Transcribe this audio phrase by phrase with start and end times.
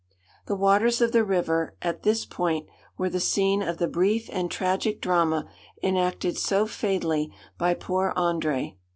[0.47, 2.67] The waters of the river at this point
[2.97, 5.47] were the scene of the brief and tragic drama
[5.83, 8.77] enacted so fatally by poor André.